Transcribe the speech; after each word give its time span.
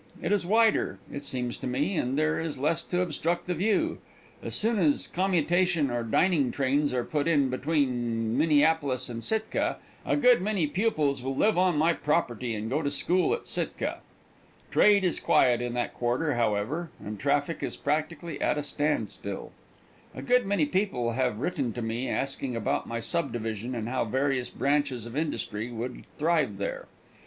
It 0.19 0.31
is 0.31 0.47
wider, 0.47 0.97
it 1.13 1.23
seems 1.23 1.59
to 1.59 1.67
me, 1.67 1.95
and 1.95 2.17
there 2.17 2.39
is 2.39 2.57
less 2.57 2.81
to 2.85 3.01
obstruct 3.01 3.45
the 3.45 3.53
view. 3.53 3.99
As 4.41 4.55
soon 4.55 4.79
as 4.79 5.05
commutation 5.05 5.91
or 5.91 6.01
dining 6.01 6.49
trains 6.51 6.91
are 6.91 7.03
put 7.03 7.27
on 7.27 7.49
between 7.51 8.35
Minneapolis 8.35 9.09
and 9.09 9.23
Sitka, 9.23 9.77
a 10.03 10.17
good 10.17 10.41
many 10.41 10.65
pupils 10.65 11.21
will 11.21 11.35
live 11.35 11.55
on 11.55 11.77
my 11.77 11.93
property 11.93 12.55
and 12.55 12.67
go 12.67 12.81
to 12.81 12.89
school 12.89 13.31
at 13.35 13.45
Sitka. 13.47 13.99
Trade 14.71 15.03
is 15.03 15.19
quiet 15.19 15.61
in 15.61 15.75
that 15.75 15.93
quarter 15.93 16.31
at 16.31 16.33
present, 16.33 16.39
however, 16.51 16.89
and 17.05 17.19
traffic 17.19 17.61
is 17.61 17.77
practically 17.77 18.41
at 18.41 18.57
a 18.57 18.63
standstill. 18.63 19.51
A 20.15 20.23
good 20.23 20.47
many 20.47 20.65
people 20.65 21.11
have 21.11 21.37
written 21.37 21.73
to 21.73 21.81
me 21.83 22.09
asking 22.09 22.55
about 22.55 22.87
my 22.87 22.99
subdivision 23.01 23.75
and 23.75 23.87
how 23.87 24.05
various 24.05 24.49
branches 24.49 25.05
of 25.05 25.15
industry 25.15 25.71
would 25.71 26.05
thrive 26.17 26.57
there. 26.57 26.87